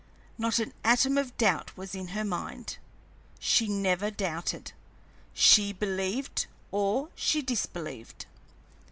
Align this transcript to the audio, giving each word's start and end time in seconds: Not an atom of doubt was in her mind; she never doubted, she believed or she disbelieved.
Not 0.35 0.57
an 0.57 0.73
atom 0.83 1.15
of 1.15 1.37
doubt 1.37 1.77
was 1.77 1.93
in 1.93 2.07
her 2.07 2.23
mind; 2.25 2.79
she 3.37 3.67
never 3.67 4.09
doubted, 4.09 4.71
she 5.31 5.73
believed 5.73 6.47
or 6.71 7.09
she 7.13 7.43
disbelieved. 7.43 8.25